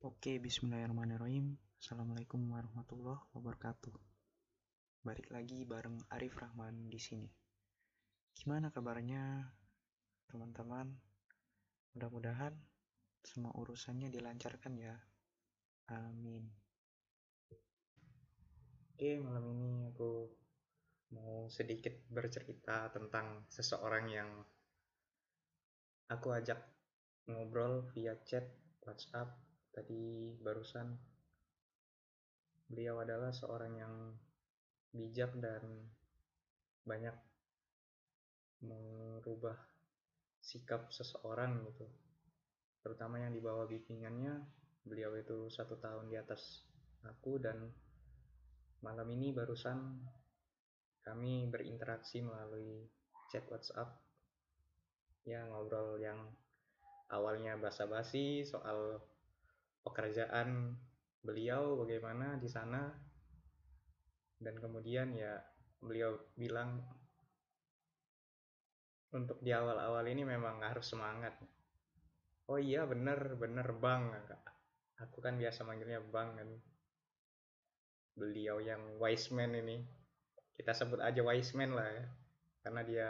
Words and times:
Oke, 0.00 0.40
bismillahirrahmanirrahim. 0.40 1.60
Assalamualaikum 1.76 2.40
warahmatullahi 2.48 3.20
wabarakatuh. 3.36 3.92
Balik 5.04 5.28
lagi 5.28 5.68
bareng 5.68 6.00
Arif 6.08 6.40
Rahman 6.40 6.88
di 6.88 6.96
sini. 6.96 7.28
Gimana 8.32 8.72
kabarnya, 8.72 9.44
teman-teman? 10.24 10.88
Mudah-mudahan 11.92 12.56
semua 13.20 13.52
urusannya 13.52 14.08
dilancarkan 14.08 14.72
ya. 14.80 14.96
Amin. 15.92 16.48
Oke, 18.96 19.20
malam 19.20 19.52
ini 19.52 19.84
aku 19.84 20.32
mau 21.12 21.44
sedikit 21.52 21.92
bercerita 22.08 22.88
tentang 22.88 23.44
seseorang 23.52 24.08
yang 24.08 24.32
aku 26.08 26.32
ajak 26.32 26.72
ngobrol 27.28 27.84
via 27.92 28.16
chat 28.24 28.48
WhatsApp 28.80 29.49
tadi 29.80 30.36
barusan 30.44 30.92
beliau 32.68 33.00
adalah 33.00 33.32
seorang 33.32 33.72
yang 33.80 33.94
bijak 34.92 35.32
dan 35.40 35.88
banyak 36.84 37.16
merubah 38.60 39.56
sikap 40.44 40.92
seseorang 40.92 41.64
gitu. 41.72 41.88
Terutama 42.84 43.24
yang 43.24 43.32
di 43.32 43.40
bawah 43.40 43.64
bimbingannya 43.64 44.36
beliau 44.84 45.16
itu 45.16 45.48
satu 45.48 45.80
tahun 45.80 46.12
di 46.12 46.20
atas 46.20 46.68
aku 47.08 47.40
dan 47.40 47.72
malam 48.84 49.08
ini 49.16 49.32
barusan 49.32 49.96
kami 51.00 51.48
berinteraksi 51.48 52.20
melalui 52.20 52.84
chat 53.32 53.48
WhatsApp. 53.48 53.96
Ya 55.24 55.48
ngobrol 55.48 55.96
yang 55.96 56.20
awalnya 57.08 57.56
basa-basi 57.56 58.44
soal 58.44 59.00
pekerjaan 59.84 60.76
beliau 61.20 61.80
bagaimana 61.80 62.36
di 62.40 62.48
sana. 62.48 62.88
Dan 64.40 64.56
kemudian 64.56 65.12
ya 65.12 65.36
beliau 65.84 66.16
bilang 66.32 66.80
untuk 69.10 69.42
di 69.42 69.50
awal-awal 69.50 70.06
ini 70.06 70.22
memang 70.24 70.62
harus 70.62 70.86
semangat. 70.88 71.34
Oh 72.48 72.58
iya 72.58 72.86
bener 72.86 73.36
bener 73.36 73.68
bang. 73.76 74.10
Aku 75.02 75.20
kan 75.20 75.36
biasa 75.36 75.66
manggilnya 75.66 76.00
bang 76.00 76.28
kan. 76.38 76.50
Beliau 78.16 78.62
yang 78.62 78.96
wise 78.96 79.28
man 79.34 79.52
ini. 79.54 79.82
Kita 80.56 80.72
sebut 80.72 81.00
aja 81.04 81.20
wise 81.20 81.52
man 81.58 81.76
lah 81.76 81.88
ya. 81.90 82.06
Karena 82.64 82.80
dia 82.84 83.08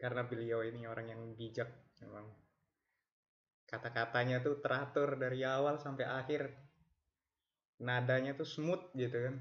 karena 0.00 0.24
beliau 0.24 0.64
ini 0.64 0.88
orang 0.88 1.12
yang 1.12 1.22
bijak 1.36 1.68
memang 2.00 2.24
kata-katanya 3.70 4.42
tuh 4.42 4.58
teratur 4.58 5.14
dari 5.14 5.46
awal 5.46 5.78
sampai 5.78 6.04
akhir. 6.04 6.50
Nadanya 7.80 8.34
tuh 8.34 8.44
smooth 8.44 8.90
gitu 8.98 9.30
kan. 9.30 9.36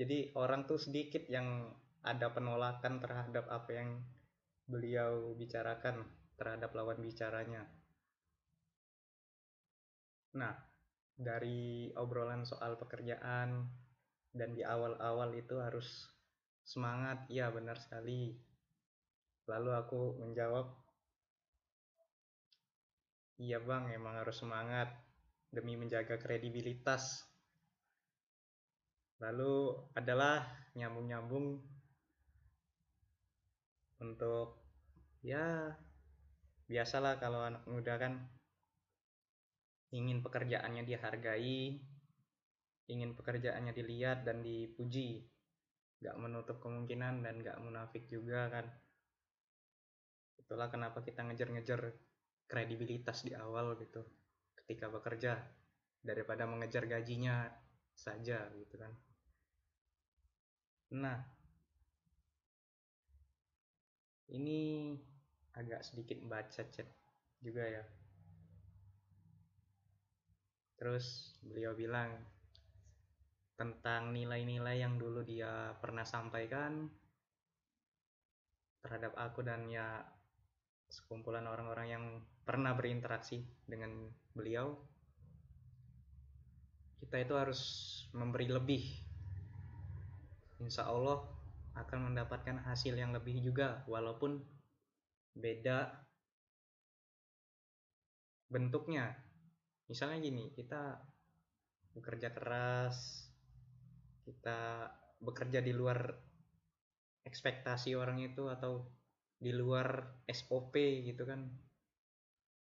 Jadi 0.00 0.32
orang 0.34 0.64
tuh 0.64 0.80
sedikit 0.80 1.28
yang 1.28 1.68
ada 2.00 2.32
penolakan 2.32 3.04
terhadap 3.04 3.44
apa 3.52 3.70
yang 3.70 4.00
beliau 4.64 5.36
bicarakan 5.36 6.08
terhadap 6.40 6.72
lawan 6.72 7.04
bicaranya. 7.04 7.68
Nah 10.38 10.54
dari 11.18 11.90
obrolan 11.98 12.48
soal 12.48 12.78
pekerjaan 12.80 13.68
dan 14.32 14.50
di 14.54 14.64
awal-awal 14.64 15.34
itu 15.36 15.60
harus 15.60 16.08
semangat. 16.64 17.28
Ya 17.28 17.52
benar 17.52 17.76
sekali. 17.76 18.38
Lalu 19.50 19.70
aku 19.74 20.00
menjawab 20.22 20.87
Iya 23.38 23.62
bang, 23.62 23.94
emang 23.94 24.18
harus 24.18 24.42
semangat 24.42 24.90
demi 25.54 25.78
menjaga 25.78 26.18
kredibilitas. 26.18 27.22
Lalu 29.22 29.78
adalah 29.94 30.42
nyambung-nyambung 30.74 31.62
untuk 34.02 34.58
ya 35.22 35.70
biasalah 36.66 37.22
kalau 37.22 37.46
anak 37.46 37.62
muda 37.70 37.94
kan 37.98 38.26
ingin 39.94 40.18
pekerjaannya 40.18 40.82
dihargai, 40.82 41.78
ingin 42.90 43.10
pekerjaannya 43.14 43.70
dilihat 43.70 44.26
dan 44.26 44.42
dipuji, 44.42 45.22
gak 46.02 46.18
menutup 46.18 46.58
kemungkinan 46.58 47.22
dan 47.22 47.38
gak 47.38 47.58
munafik 47.62 48.10
juga 48.10 48.50
kan. 48.50 48.66
Itulah 50.42 50.68
kenapa 50.74 51.06
kita 51.06 51.22
ngejar-ngejar 51.22 52.07
kredibilitas 52.48 53.22
di 53.22 53.36
awal 53.36 53.76
gitu. 53.78 54.02
Ketika 54.56 54.88
bekerja 54.88 55.36
daripada 56.02 56.48
mengejar 56.48 56.88
gajinya 56.88 57.46
saja 57.92 58.48
gitu 58.56 58.74
kan. 58.80 58.92
Nah 60.96 61.18
ini 64.32 64.92
agak 65.56 65.84
sedikit 65.84 66.20
baca 66.24 66.62
chat 66.68 66.88
juga 67.44 67.64
ya. 67.64 67.84
Terus 70.78 71.34
beliau 71.42 71.74
bilang 71.74 72.14
tentang 73.58 74.14
nilai-nilai 74.14 74.78
yang 74.78 74.94
dulu 74.94 75.26
dia 75.26 75.74
pernah 75.82 76.06
sampaikan 76.06 76.86
terhadap 78.78 79.18
aku 79.18 79.42
dan 79.42 79.66
ya 79.66 79.98
sekumpulan 80.88 81.44
orang-orang 81.44 81.86
yang 81.88 82.04
pernah 82.42 82.72
berinteraksi 82.72 83.44
dengan 83.68 84.08
beliau 84.32 84.76
kita 86.98 87.22
itu 87.22 87.34
harus 87.38 87.60
memberi 88.10 88.50
lebih. 88.50 88.84
Insya 90.58 90.90
Allah 90.90 91.22
akan 91.78 92.10
mendapatkan 92.10 92.58
hasil 92.66 92.98
yang 92.98 93.14
lebih 93.14 93.38
juga 93.38 93.86
walaupun 93.86 94.42
beda 95.38 95.94
bentuknya. 98.50 99.14
Misalnya 99.86 100.18
gini 100.18 100.50
kita 100.52 100.98
bekerja 101.94 102.34
keras 102.34 103.28
kita 104.28 104.92
bekerja 105.24 105.64
di 105.64 105.72
luar 105.72 106.12
ekspektasi 107.24 107.96
orang 107.96 108.20
itu 108.20 108.44
atau 108.52 108.84
di 109.38 109.54
luar 109.54 110.22
SOP 110.26 110.74
gitu 111.06 111.22
kan. 111.22 111.46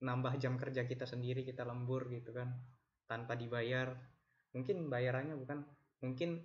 Nambah 0.05 0.37
jam 0.41 0.57
kerja 0.57 0.85
kita 0.85 1.05
sendiri 1.05 1.45
kita 1.45 1.65
lembur 1.65 2.09
gitu 2.09 2.33
kan 2.33 2.53
tanpa 3.05 3.37
dibayar. 3.37 3.93
Mungkin 4.57 4.89
bayarannya 4.89 5.37
bukan 5.37 5.65
mungkin 6.01 6.41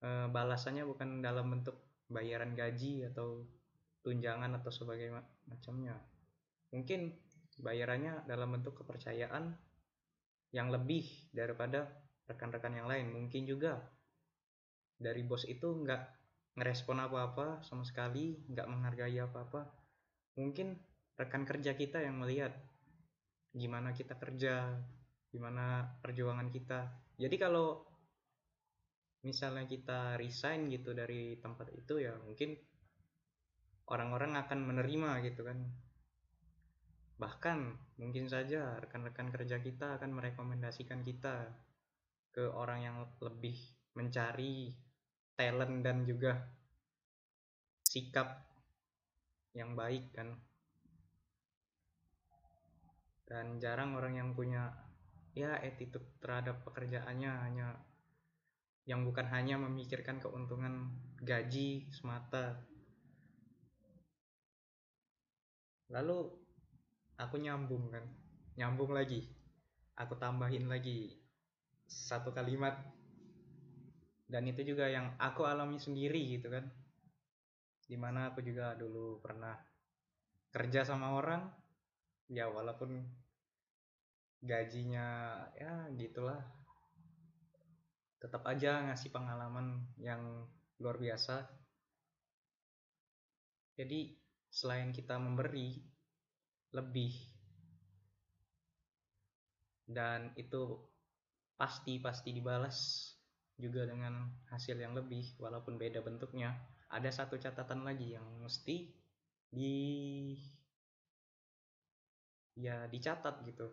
e, 0.00 0.08
balasannya 0.28 0.84
bukan 0.84 1.24
dalam 1.24 1.48
bentuk 1.48 1.76
bayaran 2.08 2.52
gaji 2.52 3.08
atau 3.08 3.44
tunjangan 4.04 4.56
atau 4.60 4.70
sebagainya 4.72 5.20
macamnya. 5.48 5.96
Mungkin 6.72 7.12
bayarannya 7.60 8.24
dalam 8.24 8.56
bentuk 8.56 8.80
kepercayaan 8.84 9.52
yang 10.50 10.72
lebih 10.72 11.06
daripada 11.30 11.86
rekan-rekan 12.26 12.74
yang 12.74 12.88
lain. 12.88 13.12
Mungkin 13.12 13.46
juga 13.46 13.78
dari 15.00 15.24
bos 15.24 15.46
itu 15.48 15.66
nggak 15.66 16.19
ngerespon 16.60 17.00
apa-apa 17.00 17.64
sama 17.64 17.88
sekali 17.88 18.36
nggak 18.52 18.68
menghargai 18.68 19.16
apa-apa. 19.16 19.64
Mungkin 20.36 20.76
rekan 21.16 21.48
kerja 21.48 21.72
kita 21.72 22.04
yang 22.04 22.20
melihat 22.20 22.52
gimana 23.56 23.96
kita 23.96 24.20
kerja 24.20 24.76
gimana 25.32 25.96
perjuangan 26.04 26.52
kita. 26.52 26.92
Jadi 27.16 27.36
kalau 27.40 27.80
misalnya 29.24 29.64
kita 29.64 30.20
resign 30.20 30.68
gitu 30.68 30.92
dari 30.92 31.40
tempat 31.40 31.72
itu 31.72 32.00
ya 32.00 32.12
mungkin 32.20 32.56
orang-orang 33.88 34.36
akan 34.36 34.58
menerima 34.68 35.10
gitu 35.32 35.48
kan. 35.48 35.58
Bahkan 37.20 37.58
mungkin 38.00 38.28
saja 38.28 38.80
rekan-rekan 38.80 39.28
kerja 39.32 39.60
kita 39.60 40.00
akan 40.00 40.12
merekomendasikan 40.12 41.04
kita 41.04 41.52
ke 42.32 42.48
orang 42.48 42.80
yang 42.80 42.96
lebih 43.20 43.56
mencari 43.98 44.72
talent 45.34 45.82
dan 45.82 46.06
juga 46.06 46.38
sikap 47.86 48.46
yang 49.54 49.74
baik 49.74 50.14
kan. 50.14 50.38
Dan 53.26 53.62
jarang 53.62 53.94
orang 53.94 54.18
yang 54.18 54.30
punya 54.34 54.74
ya 55.34 55.54
attitude 55.62 56.18
terhadap 56.18 56.66
pekerjaannya 56.66 57.30
hanya 57.46 57.78
yang 58.90 59.06
bukan 59.06 59.30
hanya 59.30 59.54
memikirkan 59.58 60.18
keuntungan 60.18 60.90
gaji 61.22 61.86
semata. 61.94 62.58
Lalu 65.90 66.26
aku 67.20 67.36
nyambung 67.36 67.92
kan 67.92 68.06
nyambung 68.56 68.96
lagi 68.96 69.28
aku 70.00 70.16
tambahin 70.16 70.64
lagi 70.64 71.12
satu 71.84 72.32
kalimat 72.32 72.80
dan 74.30 74.46
itu 74.46 74.62
juga 74.62 74.86
yang 74.86 75.18
aku 75.18 75.42
alami 75.42 75.82
sendiri 75.82 76.38
gitu 76.38 76.54
kan. 76.54 76.70
Di 77.90 77.98
mana 77.98 78.30
aku 78.30 78.38
juga 78.46 78.78
dulu 78.78 79.18
pernah 79.18 79.58
kerja 80.54 80.86
sama 80.86 81.18
orang 81.18 81.50
ya 82.30 82.46
walaupun 82.46 83.02
gajinya 84.38 85.34
ya 85.58 85.90
gitulah. 85.98 86.38
Tetap 88.22 88.46
aja 88.46 88.86
ngasih 88.86 89.10
pengalaman 89.10 89.82
yang 89.98 90.46
luar 90.78 90.94
biasa. 91.02 91.50
Jadi 93.74 94.14
selain 94.46 94.94
kita 94.94 95.18
memberi 95.18 95.74
lebih. 96.70 97.10
Dan 99.90 100.30
itu 100.38 100.78
pasti 101.58 101.98
pasti 101.98 102.30
dibalas 102.30 103.10
juga 103.60 103.84
dengan 103.84 104.26
hasil 104.48 104.80
yang 104.80 104.96
lebih 104.96 105.36
walaupun 105.36 105.76
beda 105.76 106.00
bentuknya. 106.00 106.56
Ada 106.90 107.22
satu 107.22 107.38
catatan 107.38 107.86
lagi 107.86 108.16
yang 108.16 108.26
mesti 108.42 108.88
di 109.52 109.76
ya 112.56 112.88
dicatat 112.88 113.44
gitu. 113.46 113.68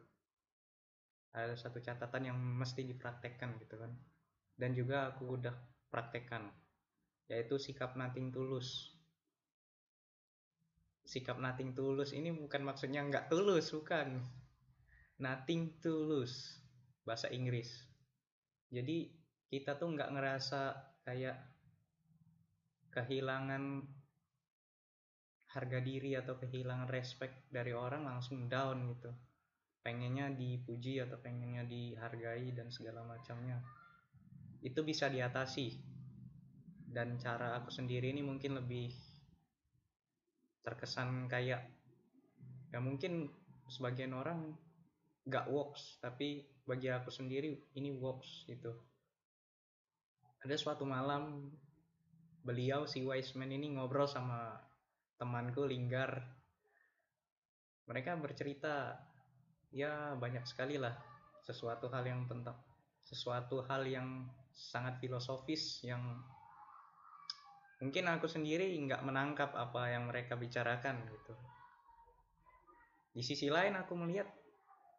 Ada 1.34 1.56
satu 1.56 1.80
catatan 1.80 2.30
yang 2.30 2.38
mesti 2.38 2.84
dipraktekkan 2.84 3.58
gitu 3.64 3.80
kan. 3.80 3.96
Dan 4.58 4.76
juga 4.76 5.10
aku 5.10 5.40
udah 5.40 5.56
praktekkan 5.88 6.50
yaitu 7.28 7.60
sikap 7.60 7.96
nating 8.00 8.32
tulus. 8.32 8.96
Sikap 11.08 11.40
nothing 11.40 11.72
tulus 11.72 12.12
ini 12.12 12.36
bukan 12.36 12.68
maksudnya 12.68 13.04
nggak 13.04 13.32
tulus 13.32 13.72
bukan. 13.72 14.20
Nothing 15.24 15.80
tulus 15.80 16.60
bahasa 17.08 17.32
Inggris. 17.32 17.72
Jadi 18.68 19.08
kita 19.48 19.80
tuh 19.80 19.96
nggak 19.96 20.12
ngerasa 20.12 20.62
kayak 21.08 21.40
kehilangan 22.92 23.86
harga 25.48 25.80
diri 25.80 26.20
atau 26.20 26.36
kehilangan 26.36 26.92
respect 26.92 27.48
dari 27.48 27.72
orang 27.72 28.04
langsung 28.04 28.52
down 28.52 28.92
gitu. 28.92 29.12
Pengennya 29.80 30.28
dipuji 30.36 31.00
atau 31.00 31.16
pengennya 31.24 31.64
dihargai 31.64 32.52
dan 32.52 32.68
segala 32.68 33.08
macamnya. 33.08 33.64
Itu 34.60 34.84
bisa 34.84 35.08
diatasi. 35.08 35.80
Dan 36.92 37.16
cara 37.16 37.56
aku 37.56 37.72
sendiri 37.72 38.12
ini 38.12 38.20
mungkin 38.20 38.60
lebih 38.60 38.92
terkesan 40.68 41.32
kayak 41.32 41.64
ya 42.76 42.80
mungkin 42.84 43.32
sebagian 43.72 44.12
orang 44.12 44.52
gak 45.24 45.48
works 45.48 45.96
tapi 46.04 46.44
bagi 46.68 46.92
aku 46.92 47.08
sendiri 47.08 47.56
ini 47.80 47.96
works 47.96 48.44
gitu 48.52 48.76
ada 50.44 50.56
suatu 50.56 50.86
malam 50.86 51.50
beliau 52.46 52.88
si 52.88 53.04
Wiseman 53.04 53.52
ini 53.52 53.76
ngobrol 53.76 54.08
sama 54.08 54.56
temanku 55.18 55.66
Linggar. 55.66 56.24
Mereka 57.90 58.16
bercerita 58.20 58.96
ya 59.74 60.16
banyak 60.16 60.48
sekali 60.48 60.80
lah 60.80 60.96
sesuatu 61.44 61.92
hal 61.92 62.08
yang 62.08 62.24
tentang 62.28 62.56
sesuatu 63.04 63.64
hal 63.68 63.88
yang 63.88 64.28
sangat 64.52 65.00
filosofis 65.00 65.84
yang 65.84 66.02
mungkin 67.80 68.10
aku 68.10 68.28
sendiri 68.28 68.74
nggak 68.84 69.06
menangkap 69.06 69.56
apa 69.56 69.92
yang 69.92 70.08
mereka 70.08 70.36
bicarakan 70.36 71.08
gitu. 71.08 71.34
Di 73.12 73.24
sisi 73.24 73.48
lain 73.50 73.76
aku 73.80 73.96
melihat 73.96 74.28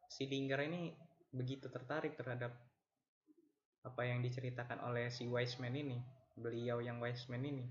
si 0.08 0.26
Linggar 0.26 0.64
ini 0.64 0.92
begitu 1.30 1.68
tertarik 1.68 2.16
terhadap 2.16 2.67
apa 3.86 4.02
yang 4.06 4.24
diceritakan 4.24 4.82
oleh 4.82 5.10
si 5.12 5.28
Wiseman 5.30 5.74
ini 5.74 5.98
beliau 6.38 6.78
yang 6.78 7.02
Wiseman 7.02 7.42
ini. 7.42 7.66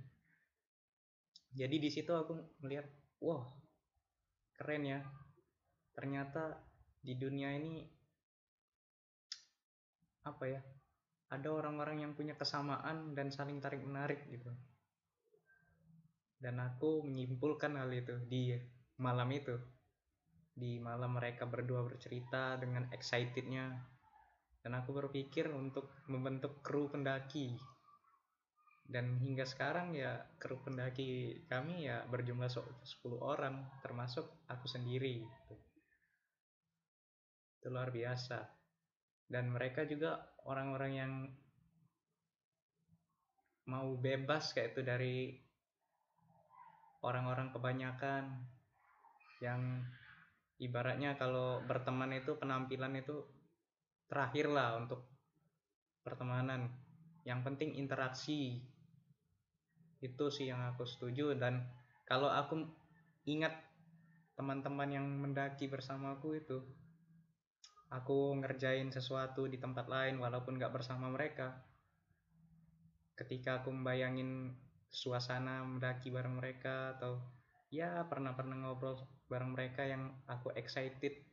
Jadi 1.56 1.75
di 1.80 1.89
situ 1.89 2.12
aku 2.12 2.36
melihat 2.62 2.86
wah 3.24 3.48
keren 4.59 4.83
ya. 4.83 5.00
Ternyata 5.95 6.59
di 7.01 7.18
dunia 7.18 7.56
ini 7.56 7.81
apa 10.27 10.44
ya 10.44 10.62
ada 11.31 11.50
orang-orang 11.51 12.04
yang 12.04 12.12
punya 12.15 12.36
kesamaan 12.36 13.15
dan 13.15 13.31
saling 13.31 13.59
tarik 13.59 13.83
menarik 13.83 14.27
gitu. 14.31 14.51
Dan 16.38 16.62
aku 16.62 17.01
menyimpulkan 17.01 17.74
hal 17.75 17.89
itu 17.89 18.15
di 18.30 18.54
malam 19.01 19.27
itu. 19.33 19.57
Di 20.57 20.77
malam 20.77 21.18
mereka 21.18 21.45
berdua 21.50 21.86
bercerita 21.86 22.57
dengan 22.62 22.89
excitednya 22.94 23.96
dan 24.67 24.83
aku 24.83 24.91
berpikir 24.99 25.47
untuk 25.47 25.95
membentuk 26.11 26.59
kru 26.59 26.91
pendaki 26.91 27.55
dan 28.83 29.15
hingga 29.15 29.47
sekarang 29.47 29.95
ya 29.95 30.27
kru 30.35 30.59
pendaki 30.59 31.39
kami 31.47 31.87
ya 31.87 32.03
berjumlah 32.11 32.51
10 32.51 32.83
orang 33.23 33.63
termasuk 33.79 34.27
aku 34.51 34.67
sendiri 34.67 35.23
gitu. 35.23 35.55
itu 37.63 37.67
luar 37.71 37.95
biasa 37.95 38.43
dan 39.31 39.47
mereka 39.55 39.87
juga 39.87 40.35
orang-orang 40.43 40.91
yang 40.91 41.13
mau 43.71 43.95
bebas 43.95 44.51
kayak 44.51 44.75
itu 44.75 44.83
dari 44.83 45.15
orang-orang 47.07 47.55
kebanyakan 47.55 48.35
yang 49.39 49.79
ibaratnya 50.59 51.15
kalau 51.15 51.63
berteman 51.63 52.19
itu 52.19 52.35
penampilan 52.35 52.99
itu 52.99 53.36
terakhir 54.07 54.48
lah 54.51 54.80
untuk 54.80 55.04
pertemanan. 56.01 56.71
Yang 57.27 57.39
penting 57.44 57.69
interaksi. 57.75 58.63
Itu 60.00 60.31
sih 60.31 60.48
yang 60.48 60.63
aku 60.63 60.88
setuju. 60.88 61.36
Dan 61.36 61.68
kalau 62.07 62.31
aku 62.31 62.63
ingat 63.27 63.51
teman-teman 64.39 64.89
yang 64.94 65.06
mendaki 65.06 65.68
bersamaku 65.68 66.39
itu 66.39 66.63
aku 67.92 68.38
ngerjain 68.39 68.92
sesuatu 68.92 69.48
di 69.48 69.59
tempat 69.59 69.88
lain 69.92 70.19
walaupun 70.24 70.56
gak 70.56 70.71
bersama 70.71 71.12
mereka. 71.12 71.68
Ketika 73.18 73.59
aku 73.63 73.74
membayangin 73.74 74.56
suasana 74.88 75.68
mendaki 75.68 76.13
bareng 76.13 76.39
mereka 76.39 76.95
atau 76.95 77.19
ya 77.68 78.07
pernah 78.07 78.31
pernah 78.31 78.56
ngobrol 78.56 78.95
bareng 79.27 79.51
mereka 79.51 79.83
yang 79.83 80.15
aku 80.31 80.56
excited 80.56 81.26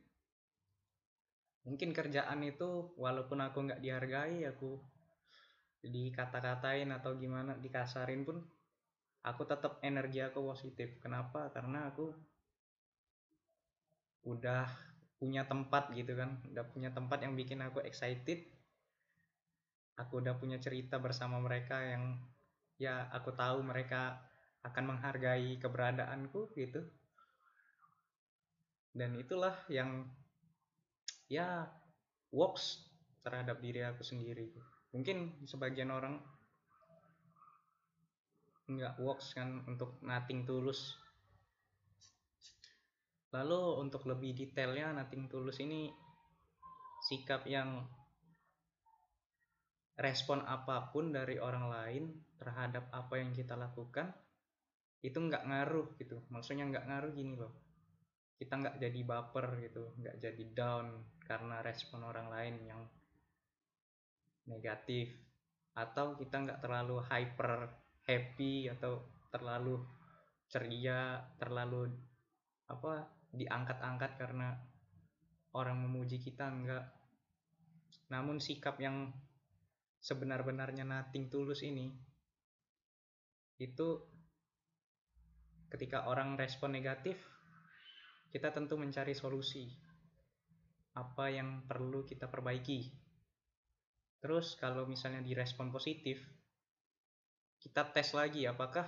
mungkin 1.65 1.91
kerjaan 1.91 2.45
itu 2.45 2.93
walaupun 2.95 3.41
aku 3.41 3.65
nggak 3.65 3.81
dihargai 3.81 4.45
aku 4.45 4.77
dikata-katain 5.81 6.89
atau 6.93 7.17
gimana 7.17 7.57
dikasarin 7.57 8.25
pun 8.25 8.41
aku 9.25 9.41
tetap 9.49 9.81
energi 9.81 10.21
aku 10.21 10.45
positif. 10.45 11.01
Kenapa? 11.01 11.49
Karena 11.49 11.89
aku 11.89 12.13
udah 14.25 14.65
punya 15.21 15.45
tempat 15.45 15.93
gitu 15.93 16.17
kan 16.17 16.41
udah 16.49 16.65
punya 16.69 16.89
tempat 16.93 17.25
yang 17.25 17.33
bikin 17.33 17.61
aku 17.65 17.81
excited. 17.81 18.45
Aku 19.97 20.21
udah 20.21 20.37
punya 20.37 20.61
cerita 20.61 21.01
bersama 21.01 21.41
mereka 21.41 21.81
yang 21.81 22.19
ya 22.75 23.07
aku 23.09 23.31
tahu 23.31 23.63
mereka 23.63 24.21
akan 24.65 24.97
menghargai 24.97 25.55
keberadaanku 25.61 26.53
gitu. 26.57 26.83
Dan 28.91 29.15
itulah 29.15 29.55
yang 29.71 30.09
ya 31.25 31.65
works 32.29 32.85
terhadap 33.25 33.57
diri 33.63 33.81
aku 33.81 34.05
sendiri. 34.05 34.53
Mungkin 34.93 35.47
sebagian 35.49 35.89
orang 35.89 36.21
nggak 38.65 38.97
works 39.01 39.33
kan 39.33 39.65
untuk 39.65 39.97
nothing 40.05 40.45
tulus. 40.45 40.97
Lalu 43.33 43.81
untuk 43.81 44.07
lebih 44.07 44.37
detailnya 44.37 44.95
nothing 44.95 45.27
tulus 45.27 45.59
ini 45.59 45.91
sikap 47.05 47.45
yang 47.49 47.83
respon 49.95 50.43
apa 50.43 50.91
pun 50.91 51.11
dari 51.11 51.39
orang 51.39 51.65
lain 51.71 52.03
terhadap 52.35 52.91
apa 52.91 53.19
yang 53.19 53.31
kita 53.31 53.55
lakukan 53.55 54.11
itu 55.01 55.17
nggak 55.17 55.45
ngaruh 55.45 55.87
gitu. 55.97 56.21
Maksudnya 56.29 56.69
nggak 56.69 56.85
ngaruh 56.87 57.11
gini 57.13 57.35
loh 57.37 57.64
kita 58.35 58.53
nggak 58.59 58.77
jadi 58.83 58.99
baper 59.07 59.47
gitu 59.63 59.95
nggak 59.95 60.15
jadi 60.19 60.43
down 60.51 60.87
karena 61.23 61.63
respon 61.63 62.03
orang 62.03 62.27
lain 62.29 62.55
yang 62.67 62.81
negatif. 64.49 65.11
Atau 65.75 66.15
kita 66.15 66.43
nggak 66.43 66.59
terlalu 66.63 67.03
hyper 67.03 67.67
happy 68.05 68.71
atau 68.71 69.01
terlalu 69.33 69.81
ceria 70.47 71.19
terlalu 71.41 71.89
apa 72.69 73.09
diangkat-angkat 73.33 74.11
karena 74.15 74.55
orang 75.57 75.83
memuji 75.83 76.21
kita 76.21 76.47
enggak 76.47 76.85
namun 78.07 78.37
sikap 78.37 78.77
yang 78.77 79.09
sebenar-benarnya 79.99 80.85
nothing 80.85 81.27
tulus 81.33 81.65
ini 81.65 81.89
itu 83.57 84.05
ketika 85.73 86.05
orang 86.05 86.37
respon 86.37 86.77
negatif 86.77 87.17
kita 88.35 88.51
tentu 88.51 88.75
mencari 88.75 89.15
solusi. 89.15 89.63
Apa 90.99 91.31
yang 91.31 91.63
perlu 91.63 92.03
kita 92.03 92.27
perbaiki? 92.27 92.83
Terus 94.19 94.59
kalau 94.59 94.83
misalnya 94.83 95.23
direspon 95.23 95.71
positif 95.71 96.19
kita 97.63 97.87
tes 97.95 98.11
lagi 98.11 98.43
apakah 98.43 98.83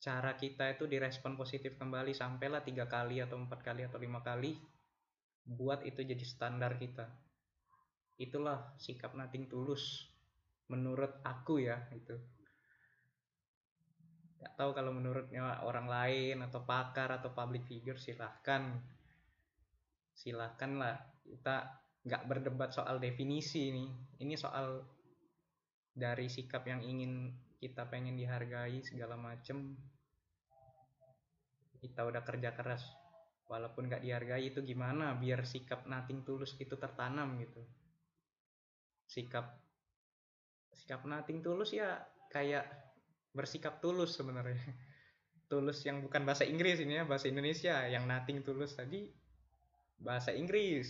cara 0.00 0.32
kita 0.40 0.72
itu 0.72 0.88
direspon 0.88 1.36
positif 1.36 1.76
kembali 1.76 2.16
sampailah 2.16 2.64
tiga 2.64 2.88
kali 2.88 3.20
atau 3.20 3.36
empat 3.36 3.60
kali 3.60 3.84
atau 3.84 4.00
lima 4.00 4.24
kali 4.24 4.56
buat 5.44 5.84
itu 5.84 6.00
jadi 6.00 6.24
standar 6.24 6.80
kita. 6.80 7.12
Itulah 8.16 8.72
sikap 8.80 9.12
nating 9.12 9.52
tulus 9.52 10.08
menurut 10.72 11.20
aku 11.20 11.60
ya 11.60 11.76
itu 11.92 12.16
nggak 14.44 14.60
tahu 14.60 14.76
kalau 14.76 14.92
menurutnya 14.92 15.64
orang 15.64 15.88
lain 15.88 16.44
atau 16.44 16.60
pakar 16.68 17.16
atau 17.16 17.32
public 17.32 17.64
figure 17.64 17.96
silahkan. 17.96 18.76
Silahkan 20.12 20.76
lah 20.76 21.00
kita 21.24 21.80
nggak 22.04 22.28
berdebat 22.28 22.76
soal 22.76 23.00
definisi 23.00 23.72
nih. 23.72 23.88
Ini 24.20 24.36
soal 24.36 24.84
dari 25.96 26.28
sikap 26.28 26.68
yang 26.68 26.84
ingin 26.84 27.32
kita 27.56 27.88
pengen 27.88 28.20
dihargai 28.20 28.84
segala 28.84 29.16
macem. 29.16 29.72
Kita 31.80 32.04
udah 32.04 32.20
kerja 32.20 32.52
keras 32.52 32.84
walaupun 33.48 33.88
gak 33.88 34.04
dihargai 34.04 34.52
itu 34.52 34.60
gimana? 34.60 35.16
Biar 35.16 35.48
sikap 35.48 35.88
nating 35.88 36.24
tulus 36.28 36.52
itu 36.60 36.76
tertanam 36.76 37.40
gitu. 37.40 37.64
Sikap 39.08 39.56
sikap 40.76 41.00
nating 41.08 41.40
tulus 41.40 41.72
ya 41.72 42.04
kayak 42.28 42.83
bersikap 43.34 43.82
tulus 43.82 44.14
sebenarnya. 44.14 44.56
Tulus 45.44 45.84
yang 45.84 46.00
bukan 46.00 46.24
bahasa 46.24 46.48
Inggris 46.48 46.80
ini 46.80 46.96
ya 46.96 47.04
bahasa 47.04 47.28
Indonesia. 47.28 47.84
Yang 47.84 48.04
nating 48.08 48.38
tulus 48.48 48.72
tadi 48.72 49.12
bahasa 50.00 50.32
Inggris. 50.32 50.88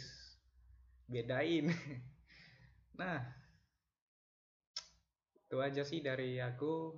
Bedain. 1.11 1.73
Nah 2.95 3.19
itu 5.35 5.59
aja 5.59 5.83
sih 5.83 5.99
dari 5.99 6.39
aku. 6.39 6.95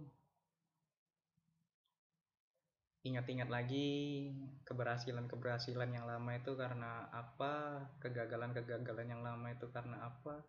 Ingat-ingat 3.08 3.48
lagi 3.48 3.88
keberhasilan-keberhasilan 4.68 5.88
yang 5.88 6.04
lama 6.04 6.36
itu 6.36 6.52
karena 6.52 7.08
apa, 7.08 7.88
kegagalan-kegagalan 8.04 9.08
yang 9.08 9.24
lama 9.24 9.48
itu 9.48 9.72
karena 9.72 10.04
apa. 10.04 10.44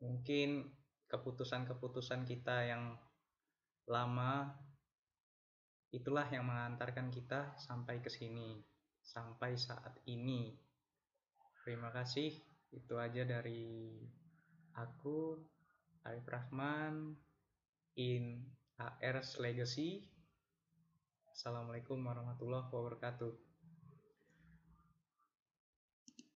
Mungkin 0.00 0.79
keputusan-keputusan 1.10 2.22
kita 2.22 2.70
yang 2.70 2.94
lama 3.90 4.54
itulah 5.90 6.30
yang 6.30 6.46
mengantarkan 6.46 7.10
kita 7.10 7.58
sampai 7.58 7.98
ke 7.98 8.06
sini, 8.06 8.62
sampai 9.02 9.58
saat 9.58 9.98
ini. 10.06 10.54
Terima 11.66 11.90
kasih. 11.90 12.30
Itu 12.70 13.02
aja 13.02 13.26
dari 13.26 13.98
aku, 14.78 15.34
Arif 16.06 16.30
Rahman, 16.30 17.18
in 17.98 18.46
AR's 18.78 19.42
Legacy. 19.42 20.06
Assalamualaikum 21.34 21.98
warahmatullahi 21.98 22.70
wabarakatuh 22.70 23.49